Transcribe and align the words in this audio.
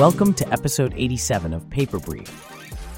Welcome 0.00 0.32
to 0.32 0.50
episode 0.50 0.94
87 0.96 1.52
of 1.52 1.68
Paper 1.68 1.98
Brief. 1.98 2.32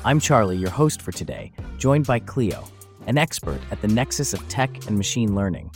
I'm 0.05 0.21
Charlie, 0.21 0.57
your 0.57 0.71
host 0.71 1.03
for 1.03 1.11
today, 1.11 1.51
joined 1.77 2.07
by 2.07 2.21
Cleo, 2.21 2.63
an 3.09 3.19
expert 3.19 3.61
at 3.73 3.83
the 3.83 3.89
nexus 3.89 4.33
of 4.33 4.49
tech 4.49 4.87
and 4.87 4.97
machine 4.97 5.35
learning. 5.35 5.73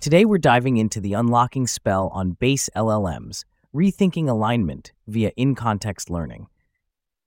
Today, 0.00 0.26
we're 0.26 0.36
diving 0.36 0.76
into 0.76 1.00
the 1.00 1.14
unlocking 1.14 1.66
spell 1.66 2.08
on 2.12 2.32
base 2.32 2.68
LLMs, 2.76 3.46
rethinking 3.74 4.28
alignment 4.28 4.92
via 5.06 5.30
in 5.38 5.54
context 5.54 6.10
learning. 6.10 6.48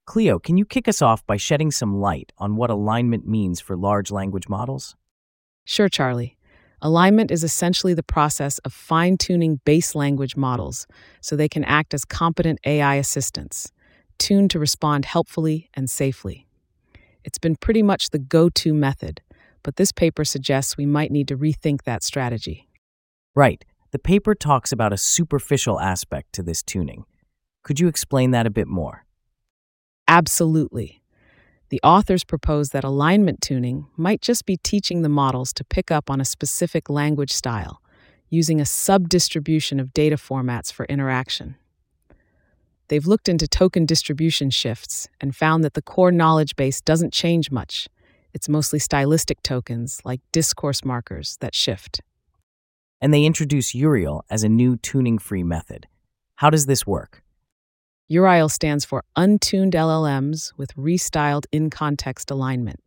Cleo, 0.05 0.38
can 0.38 0.55
you 0.55 0.63
kick 0.63 0.88
us 0.88 1.02
off 1.02 1.26
by 1.26 1.38
shedding 1.38 1.71
some 1.71 1.99
light 1.99 2.31
on 2.38 2.58
what 2.58 2.70
alignment 2.70 3.27
means 3.27 3.59
for 3.59 3.76
large 3.76 4.12
language 4.12 4.49
models? 4.49 4.95
Sure, 5.66 5.89
Charlie. 5.89 6.38
Alignment 6.84 7.29
is 7.29 7.43
essentially 7.43 7.93
the 7.93 8.02
process 8.02 8.57
of 8.59 8.73
fine 8.73 9.16
tuning 9.16 9.61
base 9.66 9.93
language 9.93 10.35
models 10.35 10.88
so 11.21 11.35
they 11.35 11.48
can 11.48 11.63
act 11.66 11.94
as 11.94 12.05
competent 12.05 12.59
AI 12.66 12.95
assistants, 12.95 13.71
tuned 14.17 14.49
to 14.49 14.59
respond 14.59 15.05
helpfully 15.05 15.70
and 15.76 15.90
safely. 15.90 16.48
It's 17.23 17.38
been 17.38 17.55
pretty 17.55 17.84
much 17.84 18.09
the 18.09 18.17
go 18.17 18.49
to 18.49 18.73
method, 18.73 19.21
but 19.62 19.76
this 19.76 19.91
paper 19.91 20.26
suggests 20.26 20.76
we 20.76 20.88
might 20.88 21.12
need 21.12 21.27
to 21.27 21.38
rethink 21.38 21.84
that 21.84 22.02
strategy. 22.02 22.67
Right. 23.35 23.63
The 23.91 23.99
paper 23.99 24.34
talks 24.34 24.71
about 24.71 24.93
a 24.93 24.98
superficial 24.98 25.79
aspect 25.79 26.34
to 26.34 26.41
this 26.43 26.63
tuning. 26.63 27.05
Could 27.62 27.79
you 27.79 27.90
explain 27.90 28.32
that 28.32 28.48
a 28.48 28.49
bit 28.49 28.68
more? 28.68 29.05
Absolutely. 30.07 31.01
The 31.71 31.80
authors 31.84 32.25
propose 32.25 32.71
that 32.71 32.84
alignment 32.84 33.41
tuning 33.41 33.88
might 33.95 34.21
just 34.21 34.45
be 34.45 34.57
teaching 34.57 35.03
the 35.03 35.09
models 35.09 35.53
to 35.53 35.63
pick 35.63 35.89
up 35.89 36.09
on 36.09 36.20
a 36.20 36.25
specific 36.25 36.89
language 36.89 37.31
style, 37.31 37.81
using 38.29 38.59
a 38.59 38.66
subdistribution 38.66 39.79
of 39.79 39.93
data 39.93 40.17
formats 40.17 40.70
for 40.70 40.84
interaction. 40.88 41.55
They've 42.90 43.07
looked 43.07 43.29
into 43.29 43.48
token 43.48 43.85
distribution 43.85 44.49
shifts 44.49 45.07
and 45.21 45.34
found 45.34 45.63
that 45.63 45.73
the 45.73 45.81
core 45.81 46.12
knowledge 46.12 46.57
base 46.57 46.81
doesn't 46.81 47.13
change 47.13 47.51
much. 47.51 47.87
It's 48.34 48.49
mostly 48.49 48.77
stylistic 48.79 49.41
tokens, 49.41 50.01
like 50.03 50.20
discourse 50.34 50.84
markers, 50.84 51.37
that 51.40 51.55
shift. 51.55 52.01
And 52.99 53.13
they 53.13 53.24
introduce 53.24 53.74
URIAL 53.74 54.24
as 54.29 54.43
a 54.43 54.49
new 54.49 54.76
tuning 54.76 55.18
free 55.18 55.43
method. 55.43 55.87
How 56.35 56.49
does 56.49 56.65
this 56.65 56.85
work? 56.85 57.24
URIAL 58.12 58.51
stands 58.51 58.84
for 58.84 59.05
Untuned 59.15 59.71
LLMs 59.71 60.51
with 60.57 60.76
Restyled 60.76 61.45
In 61.54 61.70
Context 61.70 62.29
Alignment, 62.29 62.81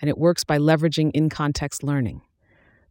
and 0.00 0.08
it 0.08 0.16
works 0.16 0.44
by 0.44 0.56
leveraging 0.56 1.10
in 1.12 1.28
context 1.28 1.82
learning. 1.82 2.22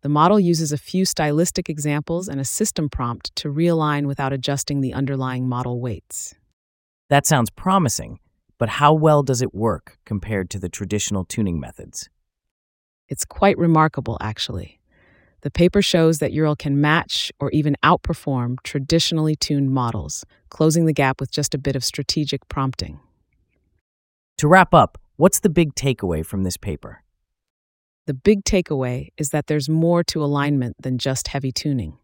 The 0.02 0.10
model 0.10 0.40
uses 0.40 0.72
a 0.72 0.78
few 0.78 1.06
stylistic 1.06 1.70
examples 1.70 2.28
and 2.28 2.40
a 2.40 2.46
system 2.46 2.88
prompt 2.88 3.36
to 3.38 3.52
realign 3.52 4.06
without 4.06 4.32
adjusting 4.32 4.82
the 4.82 4.94
underlying 4.94 5.50
model 5.50 5.82
weights. 5.82 6.36
That 7.10 7.26
sounds 7.26 7.50
promising, 7.50 8.20
but 8.60 8.70
how 8.70 8.94
well 8.94 9.24
does 9.24 9.42
it 9.42 9.52
work 9.52 9.98
compared 10.06 10.52
to 10.52 10.60
the 10.60 10.70
traditional 10.70 11.26
tuning 11.26 11.60
methods? 11.60 12.10
It's 13.10 13.26
quite 13.26 13.58
remarkable, 13.58 14.20
actually. 14.22 14.81
The 15.42 15.50
paper 15.52 15.82
shows 15.82 16.20
that 16.20 16.34
URIAL 16.34 16.58
can 16.58 16.80
match 16.80 17.32
or 17.40 17.50
even 17.50 17.76
outperform 17.84 18.58
traditionally 18.64 19.36
tuned 19.36 19.72
models, 19.72 20.24
closing 20.50 20.86
the 20.86 20.94
gap 20.94 21.20
with 21.20 21.32
just 21.32 21.56
a 21.56 21.58
bit 21.58 21.76
of 21.76 21.84
strategic 21.84 22.48
prompting. 22.48 23.00
To 24.38 24.48
wrap 24.48 24.74
up, 24.74 25.00
what's 25.16 25.40
the 25.40 25.50
big 25.50 25.74
takeaway 25.74 26.24
from 26.24 26.44
this 26.44 26.58
paper? 26.58 27.04
The 28.06 28.14
big 28.14 28.44
takeaway 28.44 29.10
is 29.18 29.30
that 29.30 29.48
there's 29.48 29.68
more 29.68 30.04
to 30.06 30.24
alignment 30.24 30.76
than 30.80 31.00
just 31.00 31.30
heavy 31.30 31.52
tuning. 31.52 31.98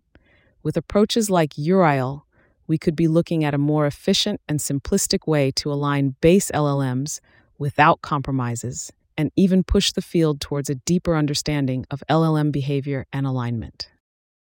With 0.64 0.76
approaches 0.76 1.30
like 1.30 1.54
URIAL, 1.56 2.24
we 2.66 2.80
could 2.80 2.96
be 2.96 3.08
looking 3.08 3.44
at 3.44 3.54
a 3.54 3.60
more 3.60 3.86
efficient 3.86 4.42
and 4.48 4.60
simplistic 4.60 5.28
way 5.28 5.52
to 5.52 5.72
align 5.72 6.16
base 6.22 6.50
LLMs 6.52 7.20
without 7.60 8.02
compromises 8.02 8.92
and 9.18 9.32
even 9.36 9.64
push 9.64 9.92
the 9.92 10.02
field 10.02 10.40
towards 10.40 10.70
a 10.70 10.76
deeper 10.76 11.16
understanding 11.16 11.86
of 11.90 12.04
LLM 12.10 12.52
behavior 12.52 13.06
and 13.12 13.26
alignment. 13.26 13.90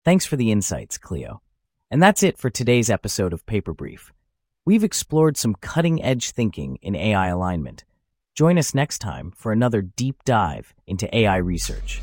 Thanks 0.03 0.25
for 0.25 0.35
the 0.35 0.51
insights, 0.51 0.97
Cleo. 0.97 1.41
And 1.91 2.01
that's 2.01 2.23
it 2.23 2.37
for 2.37 2.49
today's 2.49 2.89
episode 2.89 3.33
of 3.33 3.45
Paper 3.45 3.73
Brief. 3.73 4.11
We've 4.65 4.83
explored 4.83 5.37
some 5.37 5.55
cutting 5.61 6.03
edge 6.03 6.31
thinking 6.31 6.77
in 6.81 6.95
AI 6.95 7.27
alignment. 7.27 7.83
Join 8.33 8.57
us 8.57 8.73
next 8.73 8.99
time 8.99 9.31
for 9.35 9.51
another 9.51 9.81
deep 9.81 10.23
dive 10.25 10.73
into 10.87 11.15
AI 11.15 11.37
research. 11.37 12.01